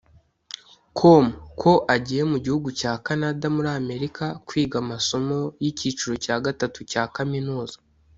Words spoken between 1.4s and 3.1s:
ko agiye mu gihugu cya